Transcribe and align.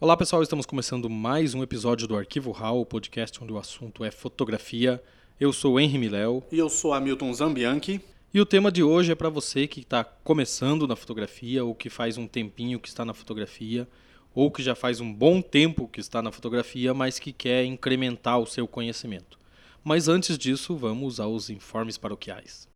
Olá 0.00 0.16
pessoal, 0.16 0.40
estamos 0.44 0.64
começando 0.64 1.10
mais 1.10 1.54
um 1.54 1.62
episódio 1.64 2.06
do 2.06 2.16
Arquivo 2.16 2.52
RAW, 2.52 2.82
o 2.82 2.86
podcast 2.86 3.42
onde 3.42 3.52
o 3.52 3.58
assunto 3.58 4.04
é 4.04 4.12
fotografia. 4.12 5.02
Eu 5.40 5.52
sou 5.52 5.80
Henry 5.80 5.98
Miléo. 5.98 6.40
E 6.52 6.58
eu 6.58 6.70
sou 6.70 6.92
Hamilton 6.92 7.34
Zambianchi. 7.34 8.00
E 8.32 8.40
o 8.40 8.46
tema 8.46 8.70
de 8.70 8.80
hoje 8.80 9.10
é 9.10 9.16
para 9.16 9.28
você 9.28 9.66
que 9.66 9.80
está 9.80 10.04
começando 10.04 10.86
na 10.86 10.94
fotografia, 10.94 11.64
ou 11.64 11.74
que 11.74 11.90
faz 11.90 12.16
um 12.16 12.28
tempinho 12.28 12.78
que 12.78 12.86
está 12.86 13.04
na 13.04 13.12
fotografia, 13.12 13.88
ou 14.32 14.52
que 14.52 14.62
já 14.62 14.76
faz 14.76 15.00
um 15.00 15.12
bom 15.12 15.42
tempo 15.42 15.88
que 15.88 15.98
está 15.98 16.22
na 16.22 16.30
fotografia, 16.30 16.94
mas 16.94 17.18
que 17.18 17.32
quer 17.32 17.64
incrementar 17.64 18.38
o 18.38 18.46
seu 18.46 18.68
conhecimento. 18.68 19.36
Mas 19.82 20.06
antes 20.06 20.38
disso, 20.38 20.76
vamos 20.76 21.18
aos 21.18 21.50
informes 21.50 21.98
paroquiais. 21.98 22.68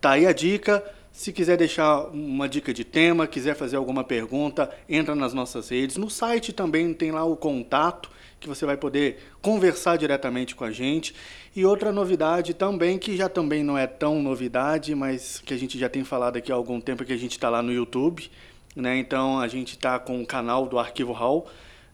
tá 0.00 0.12
aí 0.12 0.26
a 0.26 0.32
dica 0.32 0.82
se 1.12 1.30
quiser 1.30 1.58
deixar 1.58 2.06
uma 2.06 2.48
dica 2.48 2.72
de 2.72 2.84
tema, 2.84 3.26
quiser 3.26 3.54
fazer 3.54 3.76
alguma 3.76 4.02
pergunta, 4.02 4.70
entra 4.88 5.14
nas 5.14 5.34
nossas 5.34 5.68
redes. 5.68 5.98
No 5.98 6.08
site 6.08 6.52
também 6.52 6.94
tem 6.94 7.12
lá 7.12 7.22
o 7.22 7.36
contato, 7.36 8.10
que 8.40 8.48
você 8.48 8.64
vai 8.64 8.76
poder 8.76 9.18
conversar 9.40 9.96
diretamente 9.96 10.54
com 10.54 10.64
a 10.64 10.70
gente. 10.72 11.14
E 11.54 11.66
outra 11.66 11.92
novidade 11.92 12.54
também, 12.54 12.98
que 12.98 13.14
já 13.14 13.28
também 13.28 13.62
não 13.62 13.76
é 13.76 13.86
tão 13.86 14.22
novidade, 14.22 14.94
mas 14.94 15.40
que 15.44 15.52
a 15.52 15.56
gente 15.56 15.78
já 15.78 15.88
tem 15.88 16.02
falado 16.02 16.38
aqui 16.38 16.50
há 16.50 16.54
algum 16.54 16.80
tempo, 16.80 17.04
que 17.04 17.12
a 17.12 17.16
gente 17.16 17.32
está 17.32 17.50
lá 17.50 17.62
no 17.62 17.72
YouTube. 17.72 18.30
Né? 18.74 18.96
Então 18.96 19.38
a 19.38 19.46
gente 19.46 19.72
está 19.74 19.98
com 19.98 20.20
o 20.22 20.26
canal 20.26 20.66
do 20.66 20.78
Arquivo 20.78 21.12
Hall. 21.12 21.46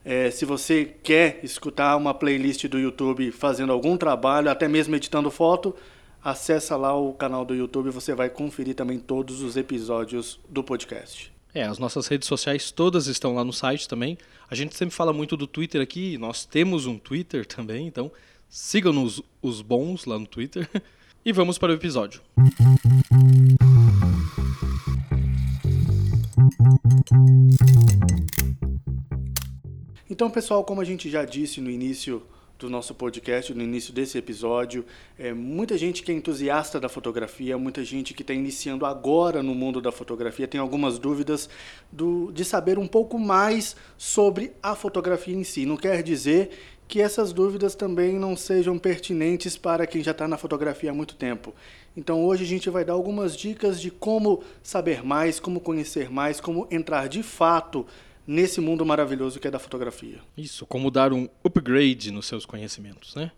É, 0.04 0.30
se 0.30 0.44
você 0.44 0.94
quer 1.02 1.40
escutar 1.42 1.96
uma 1.96 2.14
playlist 2.14 2.66
do 2.66 2.78
YouTube 2.78 3.32
fazendo 3.32 3.72
algum 3.72 3.96
trabalho, 3.96 4.48
até 4.48 4.68
mesmo 4.68 4.94
editando 4.94 5.30
foto, 5.30 5.74
acessa 6.22 6.76
lá 6.76 6.94
o 6.94 7.12
canal 7.12 7.44
do 7.44 7.54
YouTube, 7.54 7.90
você 7.90 8.14
vai 8.14 8.28
conferir 8.28 8.74
também 8.74 8.98
todos 8.98 9.42
os 9.42 9.56
episódios 9.56 10.40
do 10.48 10.62
podcast. 10.62 11.32
É, 11.54 11.62
as 11.62 11.78
nossas 11.78 12.06
redes 12.06 12.28
sociais 12.28 12.70
todas 12.70 13.06
estão 13.06 13.34
lá 13.34 13.44
no 13.44 13.52
site 13.52 13.88
também. 13.88 14.18
A 14.50 14.54
gente 14.54 14.76
sempre 14.76 14.94
fala 14.94 15.12
muito 15.12 15.36
do 15.36 15.46
Twitter 15.46 15.80
aqui, 15.80 16.18
nós 16.18 16.44
temos 16.44 16.86
um 16.86 16.98
Twitter 16.98 17.46
também, 17.46 17.86
então 17.86 18.12
sigam-nos 18.48 19.22
os 19.42 19.62
bons 19.62 20.04
lá 20.04 20.18
no 20.18 20.26
Twitter. 20.26 20.68
E 21.24 21.32
vamos 21.32 21.58
para 21.58 21.72
o 21.72 21.74
episódio. 21.74 22.22
Então, 30.08 30.30
pessoal, 30.30 30.64
como 30.64 30.80
a 30.80 30.84
gente 30.84 31.10
já 31.10 31.24
disse 31.24 31.60
no 31.60 31.68
início 31.68 32.22
do 32.58 32.68
nosso 32.68 32.92
podcast, 32.92 33.54
no 33.54 33.62
início 33.62 33.92
desse 33.92 34.18
episódio. 34.18 34.84
É, 35.16 35.32
muita 35.32 35.78
gente 35.78 36.02
que 36.02 36.10
é 36.10 36.14
entusiasta 36.14 36.80
da 36.80 36.88
fotografia, 36.88 37.56
muita 37.56 37.84
gente 37.84 38.12
que 38.12 38.22
está 38.22 38.34
iniciando 38.34 38.84
agora 38.84 39.42
no 39.42 39.54
mundo 39.54 39.80
da 39.80 39.92
fotografia, 39.92 40.48
tem 40.48 40.60
algumas 40.60 40.98
dúvidas 40.98 41.48
do, 41.92 42.32
de 42.32 42.44
saber 42.44 42.78
um 42.78 42.86
pouco 42.86 43.18
mais 43.18 43.76
sobre 43.96 44.52
a 44.60 44.74
fotografia 44.74 45.36
em 45.36 45.44
si. 45.44 45.64
Não 45.64 45.76
quer 45.76 46.02
dizer 46.02 46.50
que 46.88 47.00
essas 47.02 47.32
dúvidas 47.32 47.74
também 47.74 48.18
não 48.18 48.34
sejam 48.34 48.78
pertinentes 48.78 49.56
para 49.56 49.86
quem 49.86 50.02
já 50.02 50.10
está 50.10 50.26
na 50.26 50.38
fotografia 50.38 50.90
há 50.90 50.94
muito 50.94 51.14
tempo. 51.14 51.54
Então 51.96 52.24
hoje 52.24 52.44
a 52.44 52.46
gente 52.46 52.70
vai 52.70 52.84
dar 52.84 52.94
algumas 52.94 53.36
dicas 53.36 53.80
de 53.80 53.90
como 53.90 54.42
saber 54.62 55.04
mais, 55.04 55.38
como 55.38 55.60
conhecer 55.60 56.10
mais, 56.10 56.40
como 56.40 56.66
entrar 56.70 57.08
de 57.08 57.22
fato 57.22 57.86
nesse 58.28 58.60
mundo 58.60 58.84
maravilhoso 58.84 59.40
que 59.40 59.48
é 59.48 59.50
da 59.50 59.58
fotografia. 59.58 60.18
Isso, 60.36 60.66
como 60.66 60.90
dar 60.90 61.14
um 61.14 61.26
upgrade 61.42 62.12
nos 62.12 62.26
seus 62.26 62.44
conhecimentos, 62.44 63.14
né? 63.14 63.32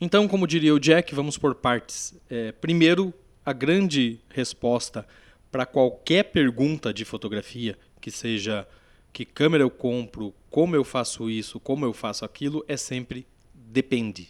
Então, 0.00 0.28
como 0.28 0.46
diria 0.46 0.72
o 0.72 0.78
Jack, 0.78 1.12
vamos 1.16 1.36
por 1.36 1.56
partes. 1.56 2.14
É, 2.30 2.52
primeiro, 2.52 3.12
a 3.44 3.52
grande 3.52 4.20
resposta 4.28 5.04
para 5.50 5.66
qualquer 5.66 6.24
pergunta 6.24 6.94
de 6.94 7.04
fotografia, 7.04 7.76
que 8.00 8.10
seja 8.10 8.68
que 9.12 9.24
câmera 9.24 9.64
eu 9.64 9.70
compro, 9.70 10.32
como 10.48 10.76
eu 10.76 10.84
faço 10.84 11.28
isso, 11.28 11.58
como 11.58 11.84
eu 11.84 11.92
faço 11.92 12.24
aquilo, 12.24 12.64
é 12.68 12.76
sempre 12.76 13.26
depende. 13.52 14.28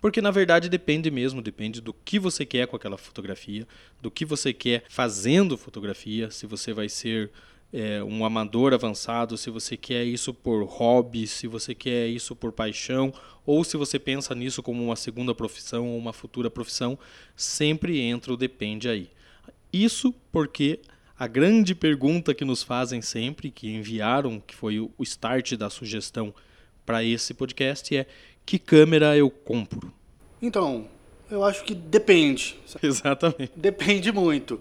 Porque 0.00 0.20
na 0.20 0.30
verdade 0.30 0.68
depende 0.68 1.10
mesmo, 1.10 1.40
depende 1.40 1.80
do 1.80 1.94
que 1.94 2.18
você 2.18 2.44
quer 2.44 2.66
com 2.66 2.76
aquela 2.76 2.98
fotografia, 2.98 3.66
do 4.02 4.10
que 4.10 4.24
você 4.24 4.52
quer 4.52 4.84
fazendo 4.90 5.56
fotografia, 5.56 6.30
se 6.30 6.44
você 6.44 6.72
vai 6.72 6.88
ser 6.88 7.30
é, 7.72 8.02
um 8.02 8.24
amador 8.24 8.72
avançado, 8.72 9.36
se 9.36 9.50
você 9.50 9.76
quer 9.76 10.04
isso 10.04 10.32
por 10.32 10.64
hobby, 10.64 11.26
se 11.26 11.46
você 11.46 11.74
quer 11.74 12.06
isso 12.08 12.34
por 12.34 12.52
paixão, 12.52 13.12
ou 13.44 13.62
se 13.64 13.76
você 13.76 13.98
pensa 13.98 14.34
nisso 14.34 14.62
como 14.62 14.82
uma 14.82 14.96
segunda 14.96 15.34
profissão 15.34 15.88
ou 15.88 15.98
uma 15.98 16.12
futura 16.12 16.50
profissão, 16.50 16.98
sempre 17.34 18.00
entra 18.00 18.32
o 18.32 18.36
depende 18.36 18.88
aí. 18.88 19.10
Isso 19.72 20.14
porque 20.32 20.80
a 21.18 21.26
grande 21.26 21.74
pergunta 21.74 22.34
que 22.34 22.44
nos 22.44 22.62
fazem 22.62 23.00
sempre, 23.00 23.50
que 23.50 23.68
enviaram, 23.68 24.40
que 24.40 24.54
foi 24.54 24.78
o 24.80 24.90
start 25.00 25.54
da 25.54 25.70
sugestão 25.70 26.34
para 26.84 27.02
esse 27.02 27.34
podcast, 27.34 27.96
é 27.96 28.06
que 28.44 28.58
câmera 28.58 29.16
eu 29.16 29.28
compro? 29.28 29.92
Então, 30.40 30.86
eu 31.30 31.42
acho 31.42 31.64
que 31.64 31.74
depende. 31.74 32.56
Exatamente. 32.82 33.52
Depende 33.56 34.12
muito. 34.12 34.60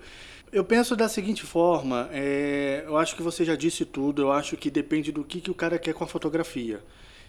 Eu 0.55 0.63
penso 0.63 0.95
da 0.95 1.09
seguinte 1.09 1.43
forma, 1.43 2.07
é, 2.13 2.85
eu 2.87 2.95
acho 2.95 3.13
que 3.13 3.21
você 3.21 3.43
já 3.43 3.57
disse 3.57 3.83
tudo, 3.83 4.21
eu 4.21 4.31
acho 4.31 4.55
que 4.55 4.71
depende 4.71 5.11
do 5.11 5.21
que, 5.21 5.41
que 5.41 5.51
o 5.51 5.53
cara 5.53 5.77
quer 5.77 5.93
com 5.93 6.05
a 6.05 6.07
fotografia. 6.07 6.81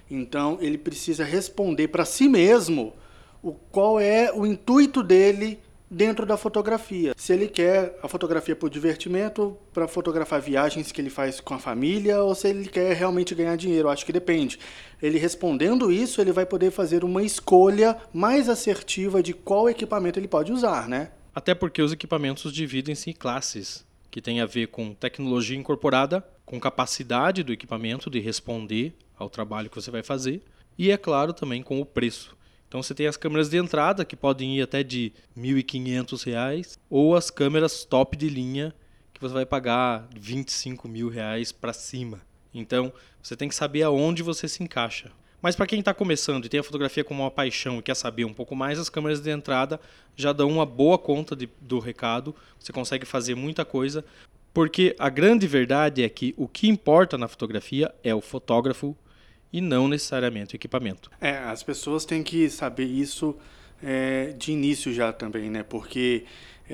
Então 0.09 0.59
ele 0.61 0.79
precisa 0.79 1.25
responder 1.25 1.89
para 1.89 2.05
si 2.05 2.29
mesmo 2.29 2.95
o 3.43 3.51
qual 3.51 3.99
é 3.99 4.33
o 4.33 4.47
intuito 4.47 5.03
dele 5.03 5.59
dentro 5.91 6.25
da 6.25 6.37
fotografia. 6.37 7.15
Se 7.17 7.33
ele 7.33 7.49
quer 7.49 7.99
a 8.01 8.07
fotografia 8.07 8.55
por 8.55 8.71
divertimento, 8.71 9.57
para 9.75 9.89
fotografar 9.89 10.41
viagens 10.41 10.93
que 10.93 11.01
ele 11.01 11.11
faz 11.11 11.41
com 11.41 11.55
a 11.55 11.59
família, 11.59 12.23
ou 12.23 12.33
se 12.33 12.47
ele 12.47 12.69
quer 12.69 12.95
realmente 12.95 13.35
ganhar 13.35 13.57
dinheiro, 13.57 13.89
acho 13.89 14.07
que 14.07 14.13
depende. 14.13 14.57
Ele 15.03 15.19
respondendo 15.19 15.91
isso, 15.91 16.21
ele 16.21 16.31
vai 16.31 16.47
poder 16.47 16.71
fazer 16.71 17.03
uma 17.03 17.25
escolha 17.25 17.97
mais 18.15 18.49
assertiva 18.49 19.21
de 19.21 19.35
qual 19.35 19.69
equipamento 19.69 20.17
ele 20.17 20.29
pode 20.29 20.53
usar, 20.53 20.89
né? 20.89 21.11
Até 21.37 21.55
porque 21.55 21.83
os 21.83 21.93
equipamentos 21.93 22.51
dividem-se 22.51 23.11
em 23.11 23.13
classes, 23.13 23.85
que 24.11 24.23
tem 24.23 24.41
a 24.41 24.47
ver 24.47 24.69
com 24.69 24.95
tecnologia 24.95 25.55
incorporada, 25.55 26.27
com 26.47 26.59
capacidade 26.59 27.43
do 27.43 27.53
equipamento 27.53 28.09
de 28.09 28.19
responder 28.21 28.95
ao 29.19 29.29
trabalho 29.29 29.69
que 29.69 29.77
você 29.77 29.91
vai 29.91 30.03
fazer, 30.03 30.41
e 30.79 30.91
é 30.91 30.97
claro 30.97 31.35
também 31.35 31.63
com 31.63 31.79
o 31.79 31.85
preço. 31.85 32.35
Então 32.67 32.83
você 32.83 32.95
tem 32.95 33.07
as 33.07 33.19
câmeras 33.19 33.51
de 33.51 33.59
entrada 33.59 34.03
que 34.03 34.17
podem 34.17 34.57
ir 34.57 34.63
até 34.63 34.83
de 34.83 35.13
R$ 35.37 35.43
1.500 35.43 36.79
ou 36.89 37.15
as 37.15 37.31
câmeras 37.31 37.85
top 37.85 38.17
de 38.17 38.31
linha 38.31 38.75
que 39.13 39.21
você 39.21 39.35
vai 39.35 39.45
pagar 39.45 40.09
R$ 40.15 40.19
25 40.19 40.89
mil 40.89 41.13
para 41.61 41.75
cima. 41.75 42.23
Então 42.55 42.91
você 43.23 43.37
tem 43.37 43.47
que 43.47 43.55
saber 43.55 43.83
aonde 43.83 44.23
você 44.23 44.49
se 44.49 44.63
encaixa. 44.63 45.13
Mas 45.47 45.55
para 45.55 45.65
quem 45.69 45.79
está 45.79 45.95
começando 45.95 46.45
e 46.45 46.49
tem 46.49 46.59
a 46.59 46.63
fotografia 46.65 47.05
como 47.05 47.23
uma 47.23 47.31
paixão 47.31 47.79
e 47.79 47.83
quer 47.83 47.95
saber 47.95 48.25
um 48.25 48.33
pouco 48.33 48.57
mais, 48.57 48.81
as 48.81 48.89
câmeras 48.89 49.21
de 49.21 49.31
entrada 49.31 49.79
já 50.17 50.33
dão 50.33 50.51
uma 50.51 50.67
boa 50.67 50.99
conta 50.99 51.37
de, 51.37 51.49
do 51.61 51.79
recado. 51.79 52.35
Você 52.59 52.73
consegue 52.73 53.07
fazer 53.07 53.37
muita 53.37 53.65
coisa, 53.65 54.05
porque 54.53 54.97
a 54.99 55.09
grande 55.09 55.47
verdade 55.47 56.03
é 56.03 56.09
que 56.09 56.35
o 56.37 56.49
que 56.49 56.69
importa 56.69 57.17
na 57.17 57.29
fotografia 57.29 57.95
é 58.03 58.13
o 58.13 58.21
fotógrafo 58.21 58.97
e 59.53 59.61
não 59.61 59.87
necessariamente 59.87 60.53
o 60.53 60.57
equipamento. 60.57 61.13
É, 61.21 61.39
as 61.39 61.63
pessoas 61.63 62.05
têm 62.05 62.25
que 62.25 62.51
saber 62.51 62.87
isso 62.87 63.37
é, 63.81 64.35
de 64.37 64.51
início 64.51 64.93
já 64.93 65.13
também, 65.13 65.49
né? 65.49 65.63
Porque 65.63 66.25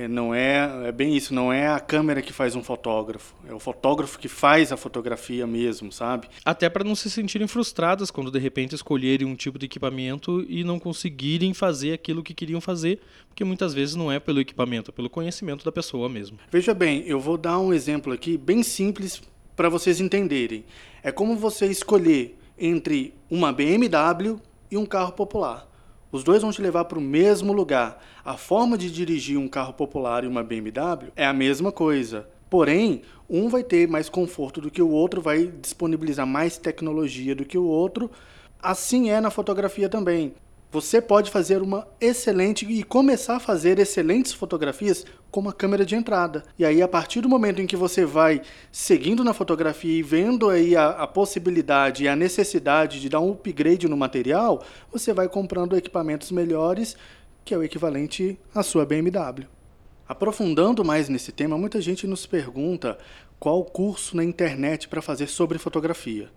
não 0.09 0.35
é, 0.35 0.89
é 0.89 0.93
bem 0.93 1.15
isso, 1.15 1.35
não 1.35 1.53
é 1.53 1.69
a 1.69 1.79
câmera 1.79 2.23
que 2.23 2.33
faz 2.33 2.57
um 2.57 2.63
fotógrafo, 2.63 3.35
é 3.47 3.55
o 3.55 3.59
fotógrafo 3.59 4.19
que 4.19 4.29
faz 4.29 4.73
a 4.73 4.77
fotografia 4.77 5.47
mesmo, 5.47 5.93
sabe? 5.93 6.29
Até 6.45 6.69
para 6.71 6.83
não 6.83 6.95
se 6.95 7.11
sentirem 7.11 7.47
frustradas 7.47 8.11
quando 8.11 8.31
de 8.31 8.39
repente 8.39 8.75
escolherem 8.75 9.27
um 9.27 9.35
tipo 9.35 9.59
de 9.59 9.67
equipamento 9.67 10.45
e 10.49 10.65
não 10.65 10.79
conseguirem 10.79 11.53
fazer 11.53 11.93
aquilo 11.93 12.23
que 12.23 12.33
queriam 12.33 12.61
fazer, 12.61 13.01
porque 13.29 13.45
muitas 13.45 13.75
vezes 13.75 13.95
não 13.95 14.11
é 14.11 14.19
pelo 14.19 14.41
equipamento, 14.41 14.91
é 14.91 14.95
pelo 14.95 15.11
conhecimento 15.11 15.65
da 15.65 15.73
pessoa 15.73 16.09
mesmo. 16.09 16.39
Veja 16.51 16.73
bem, 16.73 17.05
eu 17.07 17.21
vou 17.21 17.37
dar 17.37 17.59
um 17.59 17.73
exemplo 17.73 18.13
aqui 18.13 18.39
bem 18.39 18.63
simples 18.63 19.23
para 19.55 19.69
vocês 19.69 20.01
entenderem. 20.01 20.65
É 21.03 21.13
como 21.13 21.37
você 21.37 21.67
escolher 21.67 22.39
entre 22.59 23.15
uma 23.31 23.53
BMW 23.53 24.41
e 24.71 24.77
um 24.77 24.87
carro 24.87 25.13
popular. 25.13 25.72
Os 26.13 26.23
dois 26.23 26.43
vão 26.43 26.53
te 26.53 26.61
levar 26.61 26.85
para 26.85 26.99
o 26.99 27.03
mesmo 27.03 27.55
lugar. 27.55 27.99
A 28.23 28.37
forma 28.37 28.77
de 28.77 28.91
dirigir 28.91 29.39
um 29.39 29.49
carro 29.49 29.73
popular 29.73 30.25
e 30.25 30.27
uma 30.27 30.45
BMW 30.45 31.11
é 31.17 31.25
a 31.25 31.33
mesma 31.33 31.73
coisa. 31.73 32.29
Porém, 32.51 33.01
um 33.31 33.49
vai 33.49 33.65
ter 33.65 33.89
mais 33.89 34.11
conforto 34.11 34.61
do 34.61 34.71
que 34.71 34.83
o 34.83 34.91
outro, 34.91 35.23
vai 35.23 35.47
disponibilizar 35.47 36.27
mais 36.27 36.59
tecnologia 36.59 37.35
do 37.35 37.47
que 37.47 37.57
o 37.57 37.65
outro. 37.65 38.11
Assim 38.63 39.09
é 39.09 39.23
na 39.23 39.31
fotografia 39.31 39.89
também. 39.89 40.35
Você 40.73 41.03
pode 41.03 41.31
fazer 41.31 41.61
uma 41.61 41.87
excelente 42.01 42.65
e 42.65 42.83
começar 42.83 43.37
a 43.37 43.39
fazer 43.39 43.79
excelentes 43.79 44.33
fotografias 44.33 45.05
com 45.31 45.41
uma 45.41 45.53
câmera 45.53 45.85
de 45.85 45.95
entrada. 45.95 46.45
E 46.59 46.65
aí, 46.65 46.81
a 46.81 46.89
partir 46.89 47.21
do 47.21 47.29
momento 47.29 47.61
em 47.61 47.67
que 47.67 47.77
você 47.77 48.07
vai 48.07 48.41
seguindo 48.73 49.23
na 49.23 49.35
fotografia 49.35 49.99
e 49.99 50.03
vendo 50.03 50.49
aí 50.49 50.75
a, 50.75 50.89
a 50.89 51.07
possibilidade 51.07 52.05
e 52.05 52.09
a 52.09 52.17
necessidade 52.17 53.03
de 53.03 53.11
dar 53.11 53.21
um 53.21 53.33
upgrade 53.33 53.87
no 53.87 53.99
material, 53.99 54.65
você 54.91 55.13
vai 55.13 55.29
comprando 55.29 55.77
equipamentos 55.77 56.33
melhores, 56.33 56.97
que 57.45 57.53
é 57.53 57.59
o 57.59 57.63
equivalente 57.63 58.39
à 58.55 58.63
sua 58.63 58.87
BMW. 58.87 59.47
Aprofundando 60.09 60.83
mais 60.83 61.07
nesse 61.07 61.33
tema, 61.33 61.59
muita 61.59 61.83
gente 61.83 62.07
nos 62.07 62.25
pergunta 62.25 62.97
qual 63.39 63.63
curso 63.63 64.17
na 64.17 64.25
internet 64.25 64.89
para 64.89 65.03
fazer 65.03 65.27
sobre 65.27 65.59
fotografia. 65.59 66.31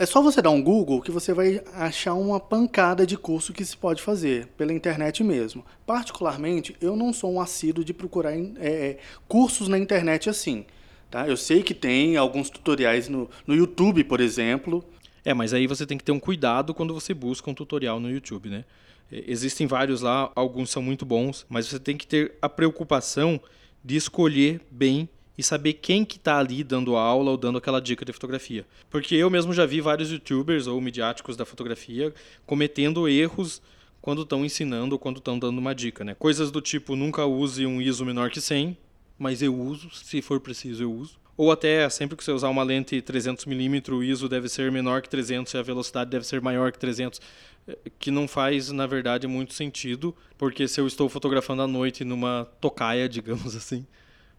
É 0.00 0.06
só 0.06 0.22
você 0.22 0.40
dar 0.40 0.48
um 0.48 0.62
Google 0.62 1.02
que 1.02 1.10
você 1.10 1.34
vai 1.34 1.62
achar 1.74 2.14
uma 2.14 2.40
pancada 2.40 3.06
de 3.06 3.18
curso 3.18 3.52
que 3.52 3.62
se 3.62 3.76
pode 3.76 4.00
fazer 4.00 4.46
pela 4.56 4.72
internet 4.72 5.22
mesmo. 5.22 5.62
Particularmente, 5.84 6.74
eu 6.80 6.96
não 6.96 7.12
sou 7.12 7.30
um 7.30 7.38
assíduo 7.38 7.84
de 7.84 7.92
procurar 7.92 8.32
é, 8.56 8.96
cursos 9.28 9.68
na 9.68 9.76
internet 9.76 10.30
assim. 10.30 10.64
Tá? 11.10 11.28
Eu 11.28 11.36
sei 11.36 11.62
que 11.62 11.74
tem 11.74 12.16
alguns 12.16 12.48
tutoriais 12.48 13.10
no, 13.10 13.28
no 13.46 13.54
YouTube, 13.54 14.02
por 14.04 14.22
exemplo. 14.22 14.82
É, 15.22 15.34
mas 15.34 15.52
aí 15.52 15.66
você 15.66 15.84
tem 15.84 15.98
que 15.98 16.04
ter 16.04 16.12
um 16.12 16.18
cuidado 16.18 16.72
quando 16.72 16.94
você 16.94 17.12
busca 17.12 17.50
um 17.50 17.54
tutorial 17.54 18.00
no 18.00 18.10
YouTube, 18.10 18.48
né? 18.48 18.64
Existem 19.12 19.66
vários 19.66 20.00
lá, 20.00 20.32
alguns 20.34 20.70
são 20.70 20.80
muito 20.80 21.04
bons, 21.04 21.44
mas 21.46 21.66
você 21.66 21.78
tem 21.78 21.98
que 21.98 22.06
ter 22.06 22.38
a 22.40 22.48
preocupação 22.48 23.38
de 23.84 23.96
escolher 23.96 24.62
bem 24.70 25.10
e 25.40 25.42
saber 25.42 25.72
quem 25.72 26.04
que 26.04 26.18
está 26.18 26.38
ali 26.38 26.62
dando 26.62 26.96
aula 26.96 27.30
ou 27.30 27.36
dando 27.38 27.56
aquela 27.56 27.80
dica 27.80 28.04
de 28.04 28.12
fotografia. 28.12 28.66
Porque 28.90 29.14
eu 29.14 29.30
mesmo 29.30 29.54
já 29.54 29.64
vi 29.64 29.80
vários 29.80 30.12
youtubers 30.12 30.66
ou 30.66 30.78
midiáticos 30.82 31.34
da 31.34 31.46
fotografia 31.46 32.12
cometendo 32.44 33.08
erros 33.08 33.62
quando 34.02 34.20
estão 34.20 34.44
ensinando 34.44 34.94
ou 34.94 34.98
quando 34.98 35.16
estão 35.16 35.38
dando 35.38 35.56
uma 35.56 35.74
dica, 35.74 36.04
né? 36.04 36.14
Coisas 36.14 36.50
do 36.50 36.60
tipo, 36.60 36.94
nunca 36.94 37.24
use 37.24 37.64
um 37.64 37.80
ISO 37.80 38.04
menor 38.04 38.28
que 38.28 38.38
100, 38.38 38.76
mas 39.18 39.40
eu 39.40 39.58
uso, 39.58 39.88
se 39.90 40.20
for 40.20 40.40
preciso 40.40 40.82
eu 40.82 40.92
uso. 40.92 41.18
Ou 41.38 41.50
até, 41.50 41.88
sempre 41.88 42.18
que 42.18 42.22
você 42.22 42.32
usar 42.32 42.50
uma 42.50 42.62
lente 42.62 43.00
300mm, 43.00 43.94
o 43.94 44.04
ISO 44.04 44.28
deve 44.28 44.46
ser 44.46 44.70
menor 44.70 45.00
que 45.00 45.08
300 45.08 45.54
e 45.54 45.56
a 45.56 45.62
velocidade 45.62 46.10
deve 46.10 46.26
ser 46.26 46.42
maior 46.42 46.70
que 46.70 46.78
300, 46.78 47.18
eh, 47.66 47.78
que 47.98 48.10
não 48.10 48.28
faz, 48.28 48.70
na 48.70 48.86
verdade, 48.86 49.26
muito 49.26 49.54
sentido, 49.54 50.14
porque 50.36 50.68
se 50.68 50.78
eu 50.78 50.86
estou 50.86 51.08
fotografando 51.08 51.62
à 51.62 51.66
noite 51.66 52.04
numa 52.04 52.46
tocaia, 52.60 53.08
digamos 53.08 53.56
assim, 53.56 53.86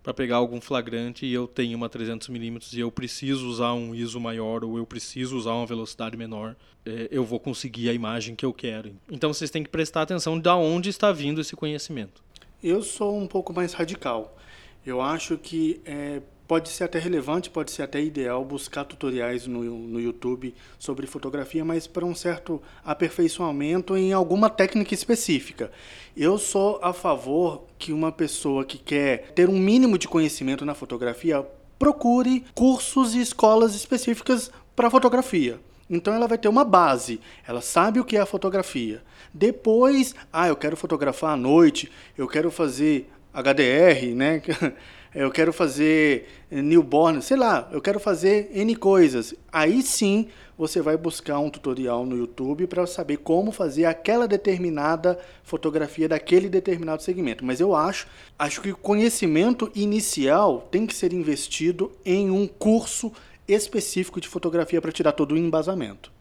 para 0.04 0.14
pegar 0.14 0.38
algum 0.38 0.60
flagrante 0.60 1.26
e 1.26 1.34
eu 1.34 1.48
tenho 1.48 1.78
uma 1.78 1.90
300mm 1.90 2.74
e 2.74 2.80
eu 2.80 2.92
preciso 2.92 3.48
usar 3.48 3.74
um 3.74 3.94
ISO 3.94 4.20
maior 4.20 4.64
ou 4.64 4.78
eu 4.78 4.86
preciso 4.86 5.38
usar 5.38 5.54
uma 5.54 5.66
velocidade 5.66 6.18
menor, 6.18 6.56
é, 6.86 7.08
eu 7.12 7.24
vou 7.24 7.40
conseguir 7.40 7.90
a 7.90 7.94
imagem 7.94 8.36
que 8.36 8.46
eu 8.46 8.54
quero. 8.54 8.96
Então 9.10 9.34
vocês 9.34 9.52
têm 9.52 9.64
que 9.64 9.70
prestar 9.70 10.02
atenção 10.02 10.40
de 10.40 10.50
onde 10.50 10.90
está 10.90 11.12
vindo 11.12 11.40
esse 11.40 11.56
conhecimento. 11.56 12.24
Eu 12.64 12.82
sou 12.82 13.18
um 13.18 13.28
pouco 13.28 13.54
mais 13.54 13.74
radical. 13.74 14.38
Eu 14.86 15.02
acho 15.02 15.38
que 15.38 15.80
é, 15.86 16.22
pode 16.52 16.68
ser 16.68 16.84
até 16.84 17.00
relevante, 17.00 17.50
pode 17.50 17.72
ser 17.72 17.82
até 17.82 18.02
ideal 18.02 18.44
buscar 18.44 18.84
tutoriais 18.84 19.48
no, 19.48 19.64
no 19.64 20.02
YouTube 20.02 20.54
sobre 20.78 21.08
fotografia, 21.08 21.64
mas 21.64 21.88
para 21.88 22.06
um 22.06 22.14
certo 22.14 22.62
aperfeiçoamento 22.84 23.96
em 23.96 24.12
alguma 24.12 24.50
técnica 24.50 24.94
específica. 24.94 25.72
Eu 26.14 26.38
sou 26.38 26.78
a 26.84 26.92
favor 26.92 27.64
que 27.80 27.94
uma 27.94 28.12
pessoa 28.12 28.66
que 28.66 28.78
quer 28.78 29.32
ter 29.34 29.48
um 29.48 29.58
mínimo 29.58 29.98
de 29.98 30.10
conhecimento 30.10 30.66
na 30.66 30.74
fotografia 30.74 31.42
procure 31.80 32.44
cursos 32.54 33.16
e 33.16 33.22
escolas 33.22 33.74
específicas 33.74 34.52
para 34.76 34.92
fotografia. 34.92 35.58
Então 35.90 36.14
ela 36.14 36.28
vai 36.28 36.38
ter 36.38 36.50
uma 36.50 36.66
base, 36.66 37.22
ela 37.48 37.62
sabe 37.62 37.98
o 37.98 38.04
que 38.04 38.18
é 38.18 38.20
a 38.20 38.26
fotografia. 38.26 39.02
Depois, 39.34 40.14
ah, 40.34 40.50
eu 40.50 40.58
quero 40.58 40.76
fotografar 40.76 41.32
à 41.32 41.38
noite, 41.38 41.90
eu 42.18 42.28
quero 42.28 42.52
fazer 42.52 43.10
HDR, 43.34 44.14
né? 44.14 44.42
eu 45.14 45.30
quero 45.30 45.52
fazer 45.52 46.28
newborn, 46.50 47.22
sei 47.22 47.38
lá, 47.38 47.70
eu 47.72 47.82
quero 47.82 48.00
fazer 48.00 48.50
N 48.54 48.76
coisas. 48.76 49.36
Aí 49.52 49.82
sim 49.82 50.30
você 50.58 50.82
vai 50.82 50.96
buscar 50.96 51.40
um 51.40 51.50
tutorial 51.50 52.06
no 52.06 52.16
YouTube 52.16 52.68
para 52.68 52.86
saber 52.86 53.18
como 53.18 53.52
fazer 53.52 53.86
aquela 53.86 54.28
determinada 54.28 55.20
fotografia 55.44 56.08
daquele 56.08 56.48
determinado 56.48 57.02
segmento. 57.02 57.44
Mas 57.44 57.60
eu 57.60 57.76
acho, 57.76 58.08
acho 58.38 58.62
que 58.62 58.72
o 58.72 58.78
conhecimento 58.78 59.72
inicial 59.76 60.68
tem 60.72 60.86
que 60.86 60.96
ser 60.96 61.14
investido 61.14 61.92
em 62.06 62.30
um 62.30 62.48
curso 62.48 63.12
específico 63.48 64.22
de 64.22 64.28
fotografia 64.28 64.82
para 64.82 64.92
tirar 64.92 65.12
todo 65.12 65.34
o 65.34 65.38
embasamento. 65.38 66.12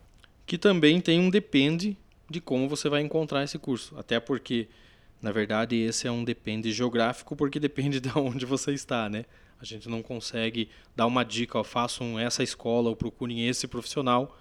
Que 0.46 0.58
também 0.58 1.00
tem 1.00 1.20
um 1.20 1.30
depende 1.30 1.96
de 2.28 2.40
como 2.40 2.68
você 2.68 2.88
vai 2.88 3.02
encontrar 3.02 3.44
esse 3.44 3.58
curso, 3.58 3.94
até 3.98 4.18
porque 4.18 4.68
na 5.20 5.32
verdade, 5.32 5.76
esse 5.76 6.06
é 6.06 6.10
um 6.10 6.24
depende 6.24 6.72
geográfico 6.72 7.36
porque 7.36 7.60
depende 7.60 8.00
de 8.00 8.10
onde 8.16 8.46
você 8.46 8.72
está, 8.72 9.08
né? 9.08 9.24
A 9.60 9.64
gente 9.64 9.88
não 9.88 10.02
consegue 10.02 10.70
dar 10.96 11.06
uma 11.06 11.22
dica, 11.22 11.58
ó, 11.58 11.64
façam 11.64 12.18
essa 12.18 12.42
escola 12.42 12.88
ou 12.88 12.96
procurem 12.96 13.46
esse 13.46 13.68
profissional, 13.68 14.38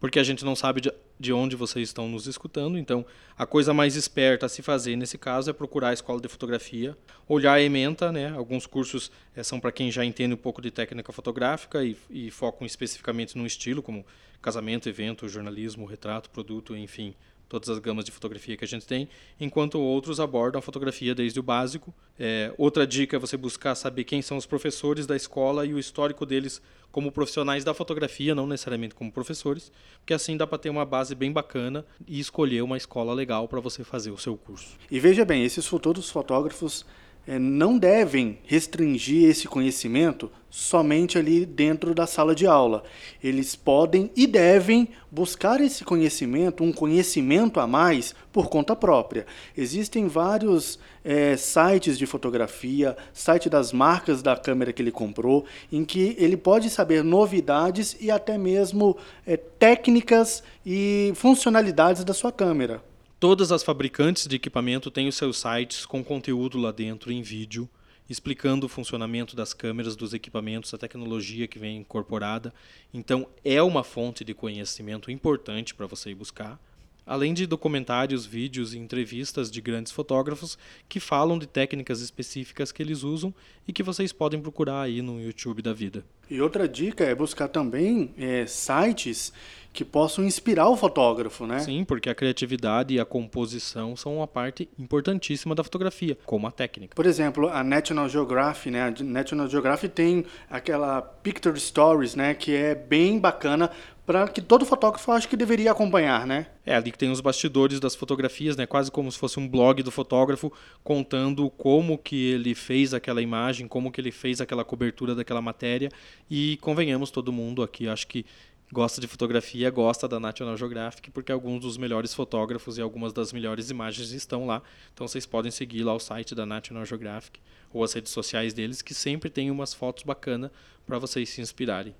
porque 0.00 0.18
a 0.18 0.24
gente 0.24 0.44
não 0.46 0.56
sabe 0.56 0.80
de, 0.80 0.90
de 1.20 1.30
onde 1.30 1.54
vocês 1.54 1.90
estão 1.90 2.08
nos 2.08 2.26
escutando. 2.26 2.78
Então, 2.78 3.04
a 3.36 3.44
coisa 3.44 3.74
mais 3.74 3.96
esperta 3.96 4.46
a 4.46 4.48
se 4.48 4.62
fazer 4.62 4.96
nesse 4.96 5.18
caso 5.18 5.50
é 5.50 5.52
procurar 5.52 5.90
a 5.90 5.92
escola 5.92 6.20
de 6.22 6.28
fotografia, 6.28 6.96
olhar 7.28 7.52
a 7.52 7.60
ementa, 7.60 8.10
né? 8.10 8.30
Alguns 8.30 8.66
cursos 8.66 9.12
é, 9.36 9.42
são 9.42 9.60
para 9.60 9.70
quem 9.70 9.90
já 9.90 10.04
entende 10.04 10.32
um 10.32 10.38
pouco 10.38 10.62
de 10.62 10.70
técnica 10.70 11.12
fotográfica 11.12 11.84
e, 11.84 11.94
e 12.08 12.30
focam 12.30 12.66
especificamente 12.66 13.36
num 13.36 13.44
estilo, 13.44 13.82
como 13.82 14.06
casamento, 14.40 14.88
evento, 14.88 15.28
jornalismo, 15.28 15.84
retrato, 15.84 16.30
produto, 16.30 16.74
enfim, 16.74 17.14
todas 17.52 17.68
as 17.68 17.78
gamas 17.78 18.06
de 18.06 18.10
fotografia 18.10 18.56
que 18.56 18.64
a 18.64 18.68
gente 18.68 18.86
tem, 18.86 19.06
enquanto 19.38 19.78
outros 19.78 20.18
abordam 20.18 20.58
a 20.58 20.62
fotografia 20.62 21.14
desde 21.14 21.38
o 21.38 21.42
básico. 21.42 21.92
É, 22.18 22.50
outra 22.56 22.86
dica 22.86 23.16
é 23.16 23.18
você 23.18 23.36
buscar 23.36 23.74
saber 23.74 24.04
quem 24.04 24.22
são 24.22 24.38
os 24.38 24.46
professores 24.46 25.06
da 25.06 25.14
escola 25.14 25.66
e 25.66 25.74
o 25.74 25.78
histórico 25.78 26.24
deles 26.24 26.62
como 26.90 27.12
profissionais 27.12 27.62
da 27.62 27.74
fotografia, 27.74 28.34
não 28.34 28.46
necessariamente 28.46 28.94
como 28.94 29.12
professores, 29.12 29.70
porque 29.98 30.14
assim 30.14 30.36
dá 30.36 30.46
para 30.46 30.58
ter 30.58 30.70
uma 30.70 30.84
base 30.84 31.14
bem 31.14 31.30
bacana 31.30 31.84
e 32.06 32.18
escolher 32.18 32.62
uma 32.62 32.78
escola 32.78 33.12
legal 33.12 33.46
para 33.46 33.60
você 33.60 33.84
fazer 33.84 34.10
o 34.10 34.18
seu 34.18 34.36
curso. 34.36 34.78
E 34.90 34.98
veja 34.98 35.24
bem, 35.24 35.44
esses 35.44 35.66
futuros 35.66 36.10
fotógrafos 36.10 36.86
é, 37.26 37.38
não 37.38 37.78
devem 37.78 38.38
restringir 38.44 39.28
esse 39.28 39.46
conhecimento 39.46 40.30
somente 40.50 41.16
ali 41.16 41.46
dentro 41.46 41.94
da 41.94 42.06
sala 42.06 42.34
de 42.34 42.46
aula. 42.46 42.82
Eles 43.24 43.56
podem 43.56 44.10
e 44.14 44.26
devem 44.26 44.88
buscar 45.10 45.60
esse 45.62 45.82
conhecimento, 45.82 46.62
um 46.62 46.72
conhecimento 46.72 47.58
a 47.58 47.66
mais, 47.66 48.14
por 48.30 48.48
conta 48.48 48.76
própria. 48.76 49.26
Existem 49.56 50.08
vários 50.08 50.78
é, 51.02 51.36
sites 51.38 51.96
de 51.96 52.04
fotografia, 52.04 52.96
site 53.14 53.48
das 53.48 53.72
marcas 53.72 54.22
da 54.22 54.36
câmera 54.36 54.72
que 54.72 54.82
ele 54.82 54.92
comprou, 54.92 55.46
em 55.70 55.84
que 55.84 56.14
ele 56.18 56.36
pode 56.36 56.68
saber 56.68 57.02
novidades 57.02 57.96
e 57.98 58.10
até 58.10 58.36
mesmo 58.36 58.96
é, 59.26 59.36
técnicas 59.38 60.42
e 60.66 61.12
funcionalidades 61.14 62.04
da 62.04 62.12
sua 62.12 62.30
câmera. 62.30 62.91
Todas 63.22 63.52
as 63.52 63.62
fabricantes 63.62 64.26
de 64.26 64.34
equipamento 64.34 64.90
têm 64.90 65.06
os 65.06 65.14
seus 65.14 65.38
sites 65.38 65.86
com 65.86 66.02
conteúdo 66.02 66.58
lá 66.58 66.72
dentro 66.72 67.12
em 67.12 67.22
vídeo, 67.22 67.70
explicando 68.10 68.66
o 68.66 68.68
funcionamento 68.68 69.36
das 69.36 69.54
câmeras, 69.54 69.94
dos 69.94 70.12
equipamentos, 70.12 70.74
a 70.74 70.76
tecnologia 70.76 71.46
que 71.46 71.56
vem 71.56 71.76
incorporada. 71.76 72.52
Então, 72.92 73.28
é 73.44 73.62
uma 73.62 73.84
fonte 73.84 74.24
de 74.24 74.34
conhecimento 74.34 75.08
importante 75.08 75.72
para 75.72 75.86
você 75.86 76.10
ir 76.10 76.16
buscar. 76.16 76.60
Além 77.06 77.34
de 77.34 77.46
documentários, 77.46 78.24
vídeos 78.24 78.74
e 78.74 78.78
entrevistas 78.78 79.50
de 79.50 79.60
grandes 79.60 79.92
fotógrafos 79.92 80.56
que 80.88 81.00
falam 81.00 81.38
de 81.38 81.46
técnicas 81.46 82.00
específicas 82.00 82.70
que 82.70 82.82
eles 82.82 83.02
usam 83.02 83.34
e 83.66 83.72
que 83.72 83.82
vocês 83.82 84.12
podem 84.12 84.40
procurar 84.40 84.82
aí 84.82 85.02
no 85.02 85.20
YouTube 85.20 85.62
da 85.62 85.72
vida. 85.72 86.04
E 86.30 86.40
outra 86.40 86.68
dica 86.68 87.04
é 87.04 87.14
buscar 87.14 87.48
também 87.48 88.14
é, 88.16 88.46
sites 88.46 89.32
que 89.72 89.84
possam 89.84 90.24
inspirar 90.24 90.68
o 90.68 90.76
fotógrafo, 90.76 91.46
né? 91.46 91.58
Sim, 91.60 91.84
porque 91.84 92.10
a 92.10 92.14
criatividade 92.14 92.94
e 92.94 93.00
a 93.00 93.04
composição 93.04 93.96
são 93.96 94.18
uma 94.18 94.26
parte 94.26 94.68
importantíssima 94.78 95.54
da 95.54 95.64
fotografia, 95.64 96.16
como 96.26 96.46
a 96.46 96.50
técnica. 96.50 96.94
Por 96.94 97.06
exemplo, 97.06 97.48
a 97.48 97.64
National 97.64 98.08
Geographic, 98.08 98.70
né? 98.70 98.82
A 98.82 99.02
National 99.02 99.48
Geographic 99.48 99.94
tem 99.94 100.26
aquela 100.50 101.00
Picture 101.00 101.58
Stories, 101.58 102.14
né? 102.14 102.34
Que 102.34 102.54
é 102.54 102.74
bem 102.74 103.18
bacana 103.18 103.70
para 104.04 104.26
que 104.26 104.40
todo 104.40 104.66
fotógrafo 104.66 105.12
acho 105.12 105.28
que 105.28 105.36
deveria 105.36 105.70
acompanhar, 105.70 106.26
né? 106.26 106.48
É 106.66 106.74
ali 106.74 106.90
que 106.90 106.98
tem 106.98 107.10
os 107.10 107.20
bastidores 107.20 107.78
das 107.78 107.94
fotografias, 107.94 108.56
né? 108.56 108.66
Quase 108.66 108.90
como 108.90 109.10
se 109.10 109.18
fosse 109.18 109.38
um 109.38 109.48
blog 109.48 109.82
do 109.82 109.90
fotógrafo 109.90 110.52
contando 110.82 111.48
como 111.50 111.96
que 111.96 112.30
ele 112.30 112.54
fez 112.54 112.92
aquela 112.92 113.22
imagem, 113.22 113.68
como 113.68 113.92
que 113.92 114.00
ele 114.00 114.10
fez 114.10 114.40
aquela 114.40 114.64
cobertura 114.64 115.14
daquela 115.14 115.40
matéria 115.40 115.88
e 116.28 116.58
convenhamos 116.60 117.10
todo 117.10 117.32
mundo 117.32 117.62
aqui, 117.62 117.88
acho 117.88 118.06
que 118.08 118.26
gosta 118.72 119.00
de 119.00 119.06
fotografia, 119.06 119.70
gosta 119.70 120.08
da 120.08 120.18
National 120.18 120.56
Geographic, 120.56 121.10
porque 121.10 121.30
alguns 121.30 121.60
dos 121.60 121.76
melhores 121.76 122.14
fotógrafos 122.14 122.78
e 122.78 122.80
algumas 122.80 123.12
das 123.12 123.32
melhores 123.32 123.70
imagens 123.70 124.12
estão 124.12 124.46
lá. 124.46 124.62
Então 124.94 125.06
vocês 125.06 125.26
podem 125.26 125.52
seguir 125.52 125.84
lá 125.84 125.94
o 125.94 126.00
site 126.00 126.34
da 126.34 126.46
National 126.46 126.84
Geographic 126.86 127.38
ou 127.72 127.84
as 127.84 127.92
redes 127.92 128.10
sociais 128.10 128.54
deles, 128.54 128.82
que 128.82 128.94
sempre 128.94 129.30
tem 129.30 129.50
umas 129.50 129.74
fotos 129.74 130.02
bacanas 130.02 130.50
para 130.86 130.98
vocês 130.98 131.28
se 131.28 131.40
inspirarem. 131.40 131.94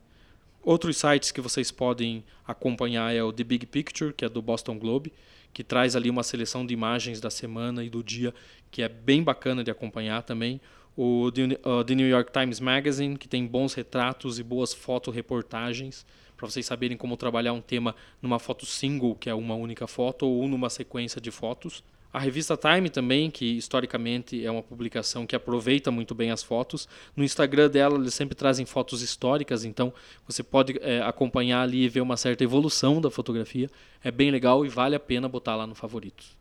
Outros 0.64 0.96
sites 0.96 1.32
que 1.32 1.40
vocês 1.40 1.72
podem 1.72 2.22
acompanhar 2.46 3.12
é 3.12 3.22
o 3.22 3.32
The 3.32 3.42
Big 3.42 3.66
Picture, 3.66 4.12
que 4.12 4.24
é 4.24 4.28
do 4.28 4.40
Boston 4.40 4.78
Globe, 4.78 5.12
que 5.52 5.64
traz 5.64 5.96
ali 5.96 6.08
uma 6.08 6.22
seleção 6.22 6.64
de 6.64 6.72
imagens 6.72 7.20
da 7.20 7.30
semana 7.30 7.82
e 7.82 7.90
do 7.90 8.02
dia, 8.02 8.32
que 8.70 8.80
é 8.80 8.88
bem 8.88 9.22
bacana 9.22 9.64
de 9.64 9.70
acompanhar 9.70 10.22
também. 10.22 10.60
O 10.96 11.30
The 11.32 11.94
New 11.94 12.08
York 12.08 12.30
Times 12.32 12.60
Magazine, 12.60 13.16
que 13.16 13.26
tem 13.26 13.46
bons 13.46 13.74
retratos 13.74 14.38
e 14.38 14.42
boas 14.42 14.72
fotoreportagens 14.72 16.06
para 16.36 16.48
vocês 16.48 16.66
saberem 16.66 16.96
como 16.96 17.16
trabalhar 17.16 17.52
um 17.52 17.60
tema 17.60 17.94
numa 18.20 18.38
foto 18.38 18.66
single, 18.66 19.14
que 19.14 19.30
é 19.30 19.34
uma 19.34 19.54
única 19.54 19.86
foto, 19.86 20.26
ou 20.26 20.46
numa 20.48 20.70
sequência 20.70 21.20
de 21.20 21.30
fotos. 21.30 21.82
A 22.12 22.18
revista 22.18 22.58
Time 22.58 22.90
também, 22.90 23.30
que 23.30 23.56
historicamente 23.56 24.44
é 24.44 24.50
uma 24.50 24.62
publicação 24.62 25.26
que 25.26 25.34
aproveita 25.34 25.90
muito 25.90 26.14
bem 26.14 26.30
as 26.30 26.42
fotos. 26.42 26.86
No 27.16 27.24
Instagram 27.24 27.70
dela, 27.70 27.98
eles 27.98 28.12
sempre 28.12 28.34
trazem 28.34 28.66
fotos 28.66 29.00
históricas, 29.00 29.64
então 29.64 29.94
você 30.26 30.42
pode 30.42 30.78
é, 30.82 31.00
acompanhar 31.00 31.62
ali 31.62 31.84
e 31.84 31.88
ver 31.88 32.02
uma 32.02 32.18
certa 32.18 32.44
evolução 32.44 33.00
da 33.00 33.10
fotografia. 33.10 33.70
É 34.04 34.10
bem 34.10 34.30
legal 34.30 34.66
e 34.66 34.68
vale 34.68 34.94
a 34.94 35.00
pena 35.00 35.26
botar 35.26 35.56
lá 35.56 35.66
no 35.66 35.74
favoritos. 35.74 36.36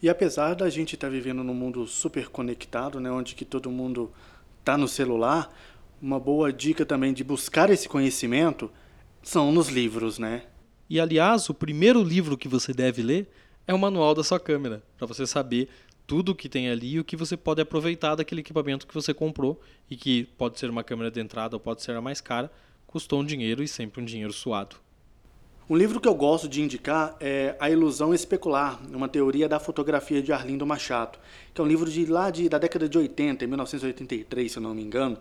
E 0.00 0.08
apesar 0.08 0.54
da 0.54 0.70
gente 0.70 0.94
estar 0.94 1.08
tá 1.08 1.12
vivendo 1.12 1.42
num 1.42 1.54
mundo 1.54 1.86
super 1.88 2.28
conectado, 2.28 3.00
né, 3.00 3.10
onde 3.10 3.34
que 3.34 3.44
todo 3.44 3.68
mundo 3.68 4.12
está 4.60 4.78
no 4.78 4.86
celular, 4.86 5.52
uma 6.00 6.20
boa 6.20 6.52
dica 6.52 6.86
também 6.86 7.12
de 7.12 7.24
buscar 7.24 7.68
esse 7.68 7.88
conhecimento 7.88 8.70
são 9.22 9.50
nos 9.50 9.68
livros, 9.68 10.20
né? 10.20 10.44
E 10.88 11.00
aliás, 11.00 11.48
o 11.48 11.54
primeiro 11.54 12.02
livro 12.02 12.38
que 12.38 12.48
você 12.48 12.72
deve 12.72 13.02
ler 13.02 13.28
é 13.70 13.74
o 13.74 13.78
manual 13.78 14.16
da 14.16 14.24
sua 14.24 14.40
câmera, 14.40 14.82
para 14.98 15.06
você 15.06 15.24
saber 15.24 15.68
tudo 16.04 16.34
que 16.34 16.48
tem 16.48 16.68
ali 16.68 16.94
e 16.94 16.98
o 16.98 17.04
que 17.04 17.16
você 17.16 17.36
pode 17.36 17.62
aproveitar 17.62 18.16
daquele 18.16 18.40
equipamento 18.40 18.84
que 18.84 18.92
você 18.92 19.14
comprou 19.14 19.60
e 19.88 19.94
que 19.94 20.24
pode 20.36 20.58
ser 20.58 20.68
uma 20.68 20.82
câmera 20.82 21.08
de 21.08 21.20
entrada 21.20 21.54
ou 21.54 21.60
pode 21.60 21.80
ser 21.80 21.92
a 21.92 22.00
mais 22.00 22.20
cara, 22.20 22.50
custou 22.84 23.20
um 23.20 23.24
dinheiro 23.24 23.62
e 23.62 23.68
sempre 23.68 24.02
um 24.02 24.04
dinheiro 24.04 24.32
suado. 24.32 24.74
Um 25.68 25.76
livro 25.76 26.00
que 26.00 26.08
eu 26.08 26.16
gosto 26.16 26.48
de 26.48 26.60
indicar 26.60 27.16
é 27.20 27.54
A 27.60 27.70
Ilusão 27.70 28.12
Especular, 28.12 28.80
uma 28.92 29.08
teoria 29.08 29.48
da 29.48 29.60
fotografia 29.60 30.20
de 30.20 30.32
Arlindo 30.32 30.66
Machado, 30.66 31.16
que 31.54 31.60
é 31.60 31.64
um 31.64 31.68
livro 31.68 31.88
de 31.88 32.06
lá 32.06 32.28
de, 32.28 32.48
da 32.48 32.58
década 32.58 32.88
de 32.88 32.98
80, 32.98 33.46
1983, 33.46 34.50
se 34.50 34.58
eu 34.58 34.62
não 34.64 34.74
me 34.74 34.82
engano, 34.82 35.16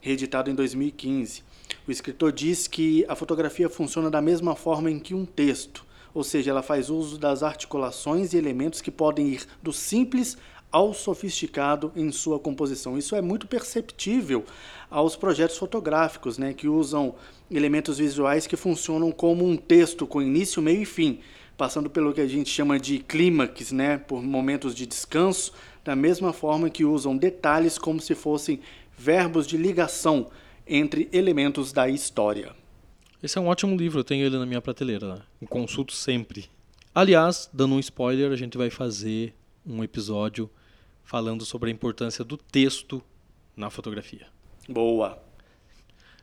reeditado 0.00 0.50
em 0.50 0.56
2015. 0.56 1.44
O 1.86 1.92
escritor 1.92 2.32
diz 2.32 2.66
que 2.66 3.06
a 3.08 3.14
fotografia 3.14 3.70
funciona 3.70 4.10
da 4.10 4.20
mesma 4.20 4.56
forma 4.56 4.90
em 4.90 4.98
que 4.98 5.14
um 5.14 5.24
texto, 5.24 5.86
ou 6.14 6.22
seja, 6.22 6.50
ela 6.50 6.62
faz 6.62 6.90
uso 6.90 7.18
das 7.18 7.42
articulações 7.42 8.32
e 8.32 8.36
elementos 8.36 8.80
que 8.80 8.90
podem 8.90 9.28
ir 9.28 9.46
do 9.62 9.72
simples 9.72 10.36
ao 10.70 10.94
sofisticado 10.94 11.92
em 11.94 12.10
sua 12.10 12.38
composição. 12.38 12.96
Isso 12.96 13.14
é 13.14 13.20
muito 13.20 13.46
perceptível 13.46 14.44
aos 14.90 15.14
projetos 15.14 15.58
fotográficos, 15.58 16.38
né, 16.38 16.54
que 16.54 16.66
usam 16.66 17.14
elementos 17.50 17.98
visuais 17.98 18.46
que 18.46 18.56
funcionam 18.56 19.12
como 19.12 19.44
um 19.46 19.56
texto 19.56 20.06
com 20.06 20.22
início, 20.22 20.62
meio 20.62 20.82
e 20.82 20.86
fim, 20.86 21.20
passando 21.58 21.90
pelo 21.90 22.14
que 22.14 22.20
a 22.22 22.26
gente 22.26 22.48
chama 22.48 22.80
de 22.80 22.98
clímax, 22.98 23.70
né, 23.70 23.98
por 23.98 24.22
momentos 24.22 24.74
de 24.74 24.86
descanso, 24.86 25.52
da 25.84 25.94
mesma 25.94 26.32
forma 26.32 26.70
que 26.70 26.84
usam 26.84 27.16
detalhes 27.16 27.76
como 27.76 28.00
se 28.00 28.14
fossem 28.14 28.60
verbos 28.96 29.46
de 29.46 29.56
ligação 29.56 30.28
entre 30.66 31.08
elementos 31.12 31.72
da 31.72 31.88
história. 31.88 32.61
Esse 33.22 33.38
é 33.38 33.40
um 33.40 33.46
ótimo 33.46 33.76
livro, 33.76 34.00
eu 34.00 34.04
tenho 34.04 34.26
ele 34.26 34.36
na 34.36 34.44
minha 34.44 34.60
prateleira, 34.60 35.14
né? 35.14 35.22
eu 35.40 35.46
consulto 35.46 35.92
sempre. 35.92 36.50
Aliás, 36.92 37.48
dando 37.52 37.76
um 37.76 37.78
spoiler, 37.78 38.32
a 38.32 38.36
gente 38.36 38.58
vai 38.58 38.68
fazer 38.68 39.32
um 39.64 39.84
episódio 39.84 40.50
falando 41.04 41.44
sobre 41.44 41.70
a 41.70 41.72
importância 41.72 42.24
do 42.24 42.36
texto 42.36 43.00
na 43.56 43.70
fotografia. 43.70 44.26
Boa. 44.68 45.22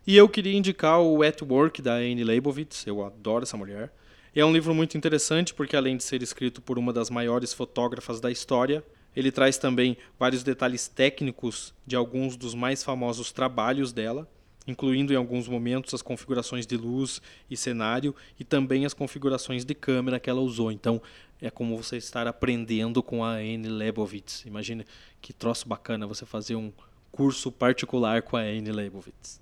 E 0.05 0.17
eu 0.17 0.27
queria 0.27 0.57
indicar 0.57 0.99
o 0.99 1.23
At 1.23 1.41
Work 1.41 1.81
da 1.81 1.93
Anne 1.93 2.21
Leibovitz, 2.21 2.85
eu 2.85 3.05
adoro 3.05 3.43
essa 3.43 3.55
mulher. 3.55 3.93
É 4.35 4.43
um 4.43 4.51
livro 4.51 4.75
muito 4.75 4.97
interessante 4.97 5.53
porque 5.53 5.77
além 5.77 5.95
de 5.95 6.03
ser 6.03 6.21
escrito 6.21 6.61
por 6.61 6.77
uma 6.77 6.91
das 6.91 7.09
maiores 7.09 7.53
fotógrafas 7.53 8.19
da 8.19 8.29
história, 8.29 8.83
ele 9.15 9.31
traz 9.31 9.57
também 9.57 9.95
vários 10.19 10.43
detalhes 10.43 10.89
técnicos 10.89 11.73
de 11.87 11.95
alguns 11.95 12.35
dos 12.35 12.53
mais 12.53 12.83
famosos 12.83 13.31
trabalhos 13.31 13.93
dela, 13.93 14.29
incluindo 14.67 15.13
em 15.13 15.15
alguns 15.15 15.47
momentos 15.47 15.93
as 15.93 16.01
configurações 16.01 16.65
de 16.65 16.77
luz 16.77 17.21
e 17.49 17.57
cenário 17.57 18.15
e 18.39 18.43
também 18.43 18.85
as 18.85 18.93
configurações 18.93 19.65
de 19.65 19.73
câmera 19.73 20.19
que 20.19 20.29
ela 20.29 20.41
usou. 20.41 20.71
Então, 20.71 21.01
é 21.41 21.49
como 21.49 21.77
você 21.77 21.97
estar 21.97 22.27
aprendendo 22.27 23.01
com 23.01 23.23
a 23.23 23.35
Anne 23.35 23.69
Leibovitz. 23.69 24.45
Imagine 24.45 24.85
que 25.21 25.33
troço 25.33 25.67
bacana 25.67 26.05
você 26.05 26.25
fazer 26.25 26.55
um 26.55 26.71
curso 27.11 27.51
particular 27.51 28.21
com 28.21 28.37
a 28.37 28.41
Anne 28.41 28.71
Leibovitz. 28.71 29.41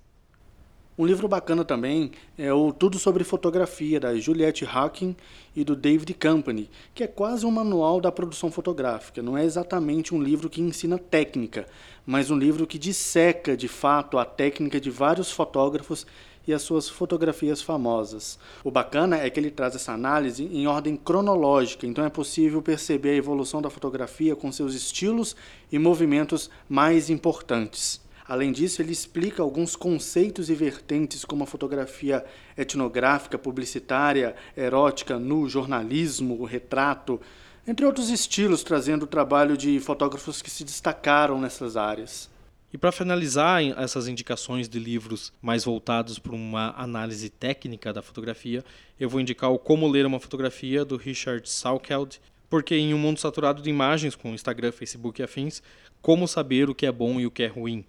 Um 0.98 1.06
livro 1.06 1.28
bacana 1.28 1.64
também 1.64 2.10
é 2.36 2.52
o 2.52 2.72
Tudo 2.72 2.98
sobre 2.98 3.22
Fotografia, 3.22 4.00
da 4.00 4.16
Juliette 4.16 4.64
Hacking 4.64 5.14
e 5.54 5.62
do 5.62 5.76
David 5.76 6.12
Company, 6.14 6.68
que 6.92 7.04
é 7.04 7.06
quase 7.06 7.46
um 7.46 7.52
manual 7.52 8.00
da 8.00 8.10
produção 8.10 8.50
fotográfica. 8.50 9.22
Não 9.22 9.38
é 9.38 9.44
exatamente 9.44 10.12
um 10.12 10.20
livro 10.20 10.50
que 10.50 10.60
ensina 10.60 10.98
técnica, 10.98 11.68
mas 12.04 12.32
um 12.32 12.36
livro 12.36 12.66
que 12.66 12.80
disseca 12.80 13.56
de 13.56 13.68
fato 13.68 14.18
a 14.18 14.24
técnica 14.24 14.80
de 14.80 14.90
vários 14.90 15.30
fotógrafos 15.30 16.04
e 16.48 16.52
as 16.52 16.62
suas 16.62 16.88
fotografias 16.88 17.62
famosas. 17.62 18.36
O 18.64 18.70
bacana 18.72 19.18
é 19.18 19.30
que 19.30 19.38
ele 19.38 19.52
traz 19.52 19.76
essa 19.76 19.92
análise 19.92 20.46
em 20.46 20.66
ordem 20.66 20.96
cronológica, 20.96 21.86
então 21.86 22.04
é 22.04 22.10
possível 22.10 22.60
perceber 22.60 23.10
a 23.10 23.16
evolução 23.18 23.62
da 23.62 23.70
fotografia 23.70 24.34
com 24.34 24.50
seus 24.50 24.74
estilos 24.74 25.36
e 25.70 25.78
movimentos 25.78 26.50
mais 26.68 27.08
importantes. 27.08 28.00
Além 28.28 28.52
disso, 28.52 28.82
ele 28.82 28.92
explica 28.92 29.42
alguns 29.42 29.74
conceitos 29.74 30.50
e 30.50 30.54
vertentes 30.54 31.24
como 31.24 31.44
a 31.44 31.46
fotografia 31.46 32.22
etnográfica, 32.58 33.38
publicitária, 33.38 34.36
erótica, 34.54 35.18
no 35.18 35.48
jornalismo, 35.48 36.44
retrato, 36.44 37.18
entre 37.66 37.86
outros 37.86 38.10
estilos, 38.10 38.62
trazendo 38.62 39.04
o 39.04 39.06
trabalho 39.06 39.56
de 39.56 39.80
fotógrafos 39.80 40.42
que 40.42 40.50
se 40.50 40.62
destacaram 40.62 41.40
nessas 41.40 41.74
áreas. 41.74 42.28
E 42.70 42.76
para 42.76 42.92
finalizar 42.92 43.62
essas 43.78 44.06
indicações 44.08 44.68
de 44.68 44.78
livros 44.78 45.32
mais 45.40 45.64
voltados 45.64 46.18
para 46.18 46.34
uma 46.34 46.74
análise 46.76 47.30
técnica 47.30 47.94
da 47.94 48.02
fotografia, 48.02 48.62
eu 49.00 49.08
vou 49.08 49.22
indicar 49.22 49.50
o 49.50 49.58
Como 49.58 49.88
Ler 49.88 50.04
uma 50.04 50.20
Fotografia, 50.20 50.84
do 50.84 50.98
Richard 50.98 51.48
Salkeld, 51.48 52.20
porque 52.50 52.74
em 52.74 52.92
um 52.92 52.98
mundo 52.98 53.20
saturado 53.20 53.62
de 53.62 53.70
imagens, 53.70 54.14
com 54.14 54.34
Instagram, 54.34 54.70
Facebook 54.70 55.18
e 55.18 55.24
afins, 55.24 55.62
como 56.02 56.28
saber 56.28 56.68
o 56.68 56.74
que 56.74 56.84
é 56.84 56.92
bom 56.92 57.18
e 57.18 57.24
o 57.24 57.30
que 57.30 57.42
é 57.42 57.46
ruim? 57.46 57.86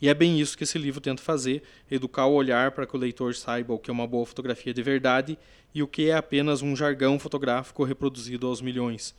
E 0.00 0.08
é 0.08 0.14
bem 0.14 0.40
isso 0.40 0.56
que 0.56 0.64
esse 0.64 0.78
livro 0.78 1.00
tenta 1.00 1.22
fazer: 1.22 1.62
educar 1.90 2.26
o 2.26 2.34
olhar 2.34 2.72
para 2.72 2.86
que 2.86 2.96
o 2.96 2.98
leitor 2.98 3.34
saiba 3.34 3.72
o 3.72 3.78
que 3.78 3.90
é 3.90 3.92
uma 3.92 4.06
boa 4.06 4.26
fotografia 4.26 4.74
de 4.74 4.82
verdade 4.82 5.38
e 5.74 5.82
o 5.82 5.88
que 5.88 6.10
é 6.10 6.16
apenas 6.16 6.62
um 6.62 6.74
jargão 6.76 7.18
fotográfico 7.18 7.84
reproduzido 7.84 8.46
aos 8.46 8.60
milhões. 8.60 9.14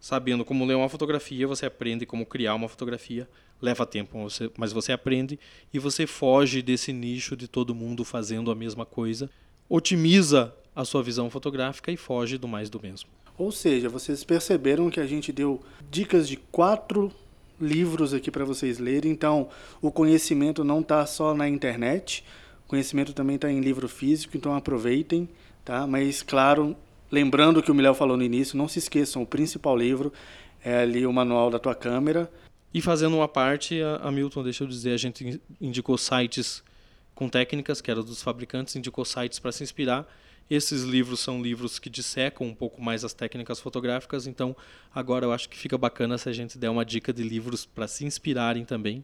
Sabendo 0.00 0.44
como 0.44 0.66
ler 0.66 0.74
uma 0.74 0.88
fotografia, 0.88 1.46
você 1.46 1.64
aprende 1.64 2.04
como 2.04 2.26
criar 2.26 2.54
uma 2.54 2.68
fotografia. 2.68 3.28
Leva 3.62 3.86
tempo, 3.86 4.18
mas 4.58 4.72
você 4.72 4.92
aprende 4.92 5.38
e 5.72 5.78
você 5.78 6.06
foge 6.06 6.60
desse 6.60 6.92
nicho 6.92 7.34
de 7.34 7.48
todo 7.48 7.74
mundo 7.74 8.04
fazendo 8.04 8.50
a 8.50 8.54
mesma 8.54 8.84
coisa. 8.84 9.30
Otimiza 9.66 10.54
a 10.76 10.84
sua 10.84 11.02
visão 11.02 11.30
fotográfica 11.30 11.90
e 11.90 11.96
foge 11.96 12.36
do 12.36 12.46
mais 12.46 12.68
do 12.68 12.78
mesmo. 12.82 13.08
Ou 13.38 13.50
seja, 13.50 13.88
vocês 13.88 14.22
perceberam 14.22 14.90
que 14.90 15.00
a 15.00 15.06
gente 15.06 15.32
deu 15.32 15.60
dicas 15.90 16.28
de 16.28 16.36
quatro 16.36 17.10
livros 17.60 18.12
aqui 18.14 18.30
para 18.30 18.44
vocês 18.44 18.78
lerem. 18.78 19.10
Então, 19.10 19.48
o 19.80 19.90
conhecimento 19.90 20.64
não 20.64 20.80
está 20.80 21.04
só 21.06 21.34
na 21.34 21.48
internet, 21.48 22.24
o 22.66 22.68
conhecimento 22.68 23.12
também 23.12 23.36
está 23.36 23.50
em 23.50 23.60
livro 23.60 23.88
físico, 23.88 24.36
então 24.36 24.54
aproveitem, 24.54 25.28
tá? 25.64 25.86
Mas, 25.86 26.22
claro, 26.22 26.76
lembrando 27.10 27.62
que 27.62 27.70
o 27.70 27.74
Miléo 27.74 27.94
falou 27.94 28.16
no 28.16 28.22
início, 28.22 28.56
não 28.56 28.68
se 28.68 28.78
esqueçam, 28.78 29.22
o 29.22 29.26
principal 29.26 29.76
livro 29.76 30.12
é 30.64 30.78
ali 30.78 31.06
o 31.06 31.12
manual 31.12 31.50
da 31.50 31.58
tua 31.58 31.74
câmera. 31.74 32.30
E 32.72 32.80
fazendo 32.80 33.16
uma 33.16 33.28
parte, 33.28 33.80
a 34.00 34.10
Milton, 34.10 34.42
deixa 34.42 34.64
eu 34.64 34.68
dizer, 34.68 34.92
a 34.92 34.96
gente 34.96 35.40
indicou 35.60 35.96
sites 35.96 36.62
com 37.14 37.28
técnicas, 37.28 37.80
que 37.80 37.90
era 37.90 38.02
dos 38.02 38.20
fabricantes, 38.20 38.74
indicou 38.74 39.04
sites 39.04 39.38
para 39.38 39.52
se 39.52 39.62
inspirar. 39.62 40.04
Esses 40.48 40.82
livros 40.82 41.20
são 41.20 41.42
livros 41.42 41.78
que 41.78 41.88
dissecam 41.88 42.46
um 42.46 42.54
pouco 42.54 42.82
mais 42.82 43.04
as 43.04 43.14
técnicas 43.14 43.60
fotográficas, 43.60 44.26
então 44.26 44.54
agora 44.94 45.24
eu 45.24 45.32
acho 45.32 45.48
que 45.48 45.56
fica 45.56 45.78
bacana 45.78 46.18
se 46.18 46.28
a 46.28 46.32
gente 46.32 46.58
der 46.58 46.68
uma 46.68 46.84
dica 46.84 47.12
de 47.12 47.22
livros 47.22 47.64
para 47.64 47.88
se 47.88 48.04
inspirarem 48.04 48.64
também. 48.64 49.02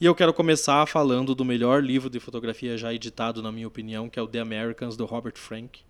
E 0.00 0.06
eu 0.06 0.14
quero 0.14 0.32
começar 0.32 0.84
falando 0.86 1.34
do 1.34 1.44
melhor 1.44 1.84
livro 1.84 2.08
de 2.08 2.18
fotografia 2.18 2.76
já 2.76 2.92
editado, 2.92 3.42
na 3.42 3.52
minha 3.52 3.68
opinião, 3.68 4.08
que 4.08 4.18
é 4.18 4.22
o 4.22 4.26
The 4.26 4.40
Americans, 4.40 4.96
do 4.96 5.04
Robert 5.04 5.36
Frank. 5.36 5.80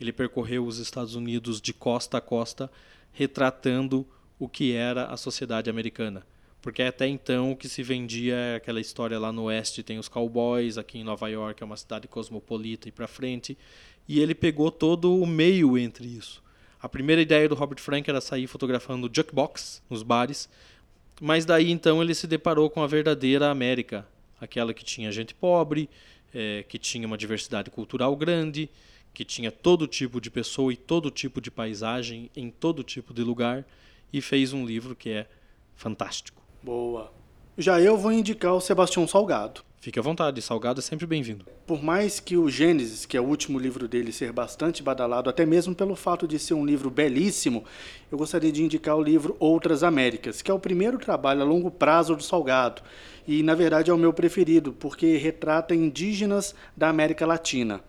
Ele 0.00 0.12
percorreu 0.12 0.66
os 0.66 0.78
Estados 0.78 1.14
Unidos 1.14 1.60
de 1.60 1.72
costa 1.72 2.18
a 2.18 2.20
costa, 2.20 2.70
retratando 3.12 4.06
o 4.38 4.48
que 4.48 4.72
era 4.72 5.04
a 5.04 5.16
sociedade 5.16 5.70
americana. 5.70 6.26
Porque 6.62 6.82
até 6.82 7.08
então 7.08 7.50
o 7.50 7.56
que 7.56 7.68
se 7.68 7.82
vendia 7.82 8.34
é 8.34 8.54
aquela 8.56 8.80
história 8.80 9.18
lá 9.18 9.32
no 9.32 9.44
oeste 9.44 9.82
tem 9.82 9.98
os 9.98 10.08
cowboys, 10.08 10.78
aqui 10.78 10.98
em 10.98 11.04
Nova 11.04 11.28
York 11.28 11.60
é 11.60 11.66
uma 11.66 11.76
cidade 11.76 12.06
cosmopolita 12.06 12.88
e 12.88 12.92
para 12.92 13.08
frente, 13.08 13.58
e 14.08 14.20
ele 14.20 14.34
pegou 14.34 14.70
todo 14.70 15.14
o 15.14 15.26
meio 15.26 15.76
entre 15.78 16.06
isso. 16.06 16.42
A 16.80 16.88
primeira 16.88 17.22
ideia 17.22 17.48
do 17.48 17.54
Robert 17.54 17.80
Frank 17.80 18.08
era 18.08 18.20
sair 18.20 18.46
fotografando 18.46 19.10
jukebox 19.12 19.82
nos 19.88 20.02
bares, 20.02 20.48
mas 21.20 21.44
daí 21.44 21.70
então 21.70 22.02
ele 22.02 22.14
se 22.14 22.26
deparou 22.26 22.68
com 22.68 22.82
a 22.82 22.86
verdadeira 22.86 23.50
América, 23.50 24.06
aquela 24.40 24.74
que 24.74 24.84
tinha 24.84 25.12
gente 25.12 25.34
pobre, 25.34 25.88
é, 26.34 26.64
que 26.68 26.78
tinha 26.78 27.06
uma 27.06 27.16
diversidade 27.16 27.70
cultural 27.70 28.16
grande, 28.16 28.68
que 29.14 29.24
tinha 29.24 29.52
todo 29.52 29.86
tipo 29.86 30.20
de 30.20 30.30
pessoa 30.30 30.72
e 30.72 30.76
todo 30.76 31.10
tipo 31.10 31.40
de 31.40 31.50
paisagem 31.50 32.30
em 32.34 32.50
todo 32.50 32.82
tipo 32.82 33.14
de 33.14 33.22
lugar, 33.22 33.64
e 34.12 34.20
fez 34.20 34.52
um 34.52 34.66
livro 34.66 34.96
que 34.96 35.10
é 35.10 35.26
fantástico. 35.76 36.42
Boa. 36.62 37.12
Já 37.56 37.80
eu 37.80 37.96
vou 37.96 38.12
indicar 38.12 38.54
o 38.54 38.60
Sebastião 38.60 39.06
Salgado. 39.06 39.62
Fique 39.82 39.98
à 39.98 40.02
vontade, 40.02 40.40
Salgado 40.40 40.78
é 40.78 40.80
sempre 40.80 41.06
bem-vindo. 41.06 41.44
Por 41.66 41.82
mais 41.82 42.20
que 42.20 42.36
o 42.36 42.48
Gênesis, 42.48 43.04
que 43.04 43.16
é 43.16 43.20
o 43.20 43.24
último 43.24 43.58
livro 43.58 43.88
dele, 43.88 44.12
ser 44.12 44.30
bastante 44.30 44.80
badalado, 44.80 45.28
até 45.28 45.44
mesmo 45.44 45.74
pelo 45.74 45.96
fato 45.96 46.28
de 46.28 46.38
ser 46.38 46.54
um 46.54 46.64
livro 46.64 46.88
belíssimo, 46.88 47.64
eu 48.08 48.16
gostaria 48.16 48.52
de 48.52 48.62
indicar 48.62 48.96
o 48.96 49.02
livro 49.02 49.34
Outras 49.40 49.82
Américas, 49.82 50.40
que 50.40 50.52
é 50.52 50.54
o 50.54 50.58
primeiro 50.60 50.98
trabalho 50.98 51.40
a 51.42 51.44
longo 51.44 51.68
prazo 51.68 52.14
do 52.14 52.22
Salgado. 52.22 52.80
E, 53.26 53.42
na 53.42 53.56
verdade, 53.56 53.90
é 53.90 53.92
o 53.92 53.98
meu 53.98 54.12
preferido, 54.12 54.72
porque 54.72 55.16
retrata 55.16 55.74
indígenas 55.74 56.54
da 56.76 56.88
América 56.88 57.26
Latina. 57.26 57.80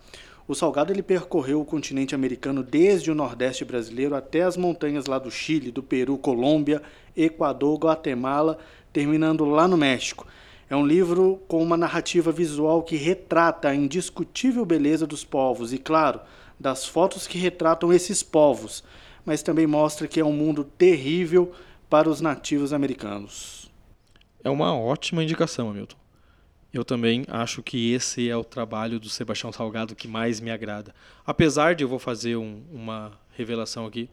O 0.47 0.55
Salgado 0.55 0.91
ele 0.91 1.03
percorreu 1.03 1.62
o 1.62 1.65
continente 1.65 2.15
americano 2.15 2.63
desde 2.63 3.12
o 3.12 3.15
Nordeste 3.15 3.63
brasileiro 3.63 4.15
até 4.15 4.41
as 4.41 4.57
montanhas 4.57 5.05
lá 5.05 5.19
do 5.19 5.29
Chile, 5.29 5.69
do 5.69 5.83
Peru, 5.83 6.17
Colômbia, 6.17 6.81
Equador, 7.15 7.77
Guatemala, 7.77 8.57
terminando 8.91 9.45
lá 9.45 9.67
no 9.67 9.77
México. 9.77 10.25
É 10.70 10.75
um 10.75 10.86
livro 10.86 11.41
com 11.48 11.62
uma 11.62 11.77
narrativa 11.77 12.32
visual 12.32 12.84
que 12.84 12.96
retrata 12.96 13.70
a 13.70 13.75
indiscutível 13.75 14.65
beleza 14.65 15.05
dos 15.05 15.24
povos 15.24 15.74
e, 15.74 15.77
claro, 15.77 16.22
das 16.60 16.86
fotos 16.86 17.27
que 17.27 17.38
retratam 17.38 17.91
esses 17.91 18.24
povos, 18.24 18.84
mas 19.25 19.43
também 19.43 19.67
mostra 19.67 20.08
que 20.08 20.20
é 20.20 20.25
um 20.25 20.34
mundo 20.34 20.63
terrível 20.63 21.51
para 21.89 22.10
os 22.10 22.22
nativos 22.22 22.74
americanos. 22.74 23.72
É 24.43 24.50
uma 24.50 24.75
ótima 24.75 25.24
indicação, 25.24 25.70
Hamilton. 25.70 25.98
Eu 26.74 26.84
também 26.84 27.24
acho 27.27 27.62
que 27.62 27.93
esse 27.93 28.27
é 28.27 28.36
o 28.36 28.43
trabalho 28.43 29.00
do 29.00 29.08
Sebastião 29.08 29.51
Salgado 29.51 29.96
que 29.96 30.08
mais 30.08 30.39
me 30.39 30.50
agrada. 30.50 30.93
Apesar 31.24 31.75
de 31.75 31.84
eu 31.84 31.88
vou 31.88 32.00
fazer 32.00 32.36
um, 32.36 32.63
uma 32.72 33.12
revelação 33.38 33.86
aqui, 33.86 34.10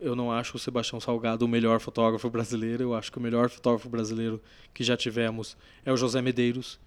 eu 0.00 0.16
não 0.16 0.32
acho 0.32 0.56
o 0.56 0.60
Sebastião 0.60 1.00
Salgado 1.00 1.44
o 1.44 1.48
melhor 1.48 1.80
fotógrafo 1.80 2.28
brasileiro. 2.28 2.82
Eu 2.82 2.94
acho 2.94 3.10
que 3.10 3.18
o 3.18 3.20
melhor 3.20 3.48
fotógrafo 3.48 3.88
brasileiro 3.88 4.42
que 4.74 4.82
já 4.82 4.96
tivemos 4.96 5.56
é 5.84 5.92
o 5.92 5.96
José 5.96 6.20
Medeiros, 6.20 6.78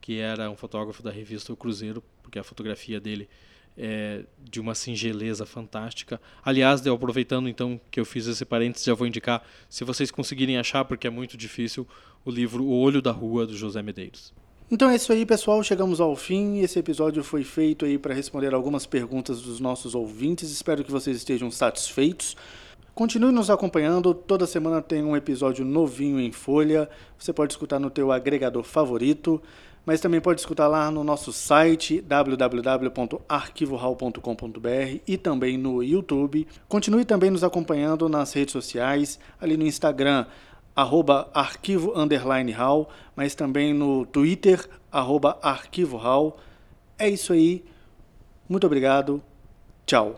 que 0.00 0.18
era 0.18 0.50
um 0.50 0.56
fotógrafo 0.56 1.02
da 1.02 1.10
revista 1.10 1.52
O 1.52 1.56
Cruzeiro, 1.56 2.02
porque 2.22 2.38
a 2.38 2.44
fotografia 2.44 3.00
dele 3.00 3.28
é 3.76 4.24
de 4.38 4.60
uma 4.60 4.74
singeleza 4.74 5.46
fantástica. 5.46 6.20
Aliás, 6.44 6.84
eu 6.84 6.94
aproveitando 6.94 7.48
então 7.48 7.80
que 7.90 8.00
eu 8.00 8.04
fiz 8.04 8.26
esse 8.26 8.44
parênteses, 8.44 8.84
já 8.84 8.94
vou 8.94 9.06
indicar, 9.06 9.42
se 9.68 9.84
vocês 9.84 10.10
conseguirem 10.10 10.58
achar, 10.58 10.84
porque 10.84 11.06
é 11.06 11.10
muito 11.10 11.36
difícil, 11.36 11.86
o 12.24 12.30
livro 12.30 12.64
O 12.64 12.78
Olho 12.78 13.00
da 13.00 13.12
Rua, 13.12 13.46
do 13.46 13.56
José 13.56 13.80
Medeiros. 13.82 14.32
Então 14.72 14.88
é 14.88 14.94
isso 14.94 15.12
aí, 15.12 15.26
pessoal. 15.26 15.60
Chegamos 15.64 16.00
ao 16.00 16.14
fim. 16.14 16.60
Esse 16.60 16.78
episódio 16.78 17.24
foi 17.24 17.42
feito 17.42 17.84
aí 17.84 17.98
para 17.98 18.14
responder 18.14 18.54
algumas 18.54 18.86
perguntas 18.86 19.42
dos 19.42 19.58
nossos 19.58 19.96
ouvintes. 19.96 20.52
Espero 20.52 20.84
que 20.84 20.92
vocês 20.92 21.16
estejam 21.16 21.50
satisfeitos. 21.50 22.36
Continue 22.94 23.32
nos 23.32 23.50
acompanhando. 23.50 24.14
Toda 24.14 24.46
semana 24.46 24.80
tem 24.80 25.02
um 25.02 25.16
episódio 25.16 25.64
novinho 25.64 26.20
em 26.20 26.30
folha. 26.30 26.88
Você 27.18 27.32
pode 27.32 27.52
escutar 27.52 27.80
no 27.80 27.90
teu 27.90 28.12
agregador 28.12 28.62
favorito, 28.62 29.42
mas 29.84 30.00
também 30.00 30.20
pode 30.20 30.40
escutar 30.40 30.68
lá 30.68 30.88
no 30.88 31.02
nosso 31.02 31.32
site 31.32 32.00
www.arquivohall.com.br 32.00 35.00
e 35.04 35.18
também 35.18 35.58
no 35.58 35.82
YouTube. 35.82 36.46
Continue 36.68 37.04
também 37.04 37.30
nos 37.30 37.42
acompanhando 37.42 38.08
nas 38.08 38.32
redes 38.32 38.52
sociais, 38.52 39.18
ali 39.40 39.56
no 39.56 39.66
Instagram 39.66 40.26
arroba 40.74 41.30
arquivo 41.34 41.92
underline 41.98 42.52
hall, 42.52 42.88
mas 43.14 43.34
também 43.34 43.74
no 43.74 44.06
Twitter, 44.06 44.68
arroba 44.90 45.38
arquivo 45.42 45.96
hall. 45.96 46.38
É 46.98 47.08
isso 47.08 47.32
aí. 47.32 47.64
Muito 48.48 48.66
obrigado. 48.66 49.22
Tchau. 49.86 50.16